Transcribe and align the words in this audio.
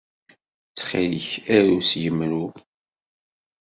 Ttxil-k, 0.69 1.27
aru 1.57 1.77
s 1.89 1.91
yemru. 2.01 2.45